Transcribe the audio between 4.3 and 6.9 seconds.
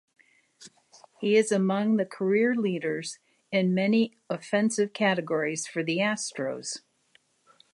offensive categories for the Astros.